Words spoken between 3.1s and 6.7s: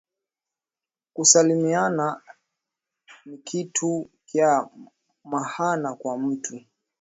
nikitu kya mahana kwa mutu